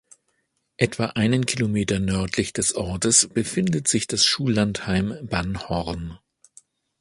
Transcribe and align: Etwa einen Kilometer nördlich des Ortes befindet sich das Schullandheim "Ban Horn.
Etwa 0.77 1.11
einen 1.13 1.45
Kilometer 1.45 1.99
nördlich 1.99 2.53
des 2.53 2.73
Ortes 2.73 3.29
befindet 3.29 3.87
sich 3.87 4.07
das 4.07 4.25
Schullandheim 4.25 5.15
"Ban 5.27 5.69
Horn. 5.69 6.17